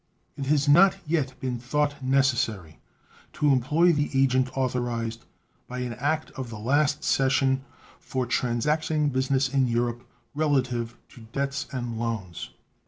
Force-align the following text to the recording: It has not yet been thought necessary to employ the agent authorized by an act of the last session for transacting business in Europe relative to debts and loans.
It 0.35 0.47
has 0.47 0.67
not 0.67 0.95
yet 1.05 1.39
been 1.39 1.59
thought 1.59 2.01
necessary 2.03 2.79
to 3.33 3.51
employ 3.53 3.93
the 3.93 4.09
agent 4.19 4.49
authorized 4.57 5.25
by 5.67 5.81
an 5.81 5.93
act 5.93 6.31
of 6.31 6.49
the 6.49 6.57
last 6.57 7.03
session 7.03 7.63
for 7.99 8.25
transacting 8.25 9.09
business 9.09 9.47
in 9.47 9.67
Europe 9.67 10.03
relative 10.33 10.97
to 11.09 11.27
debts 11.33 11.67
and 11.71 11.99
loans. 11.99 12.49